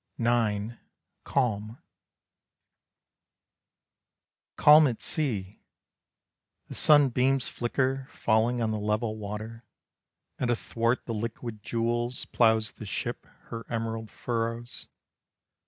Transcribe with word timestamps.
IX. 0.17 0.77
CALM. 1.25 1.77
Calm 4.55 4.87
at 4.87 4.99
sea! 4.99 5.61
The 6.65 6.73
sunbeams 6.73 7.47
flicker 7.47 8.07
Falling 8.11 8.63
on 8.63 8.71
the 8.71 8.79
level 8.79 9.15
water, 9.17 9.63
And 10.39 10.49
athwart 10.49 11.05
the 11.05 11.13
liquid 11.13 11.61
jewels 11.61 12.25
Ploughs 12.25 12.73
the 12.73 12.85
ship 12.87 13.27
her 13.49 13.63
emerald 13.69 14.09
furrows. 14.09 14.87